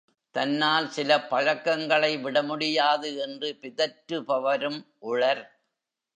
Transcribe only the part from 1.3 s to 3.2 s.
பழக்கங்களை விடமுடியாது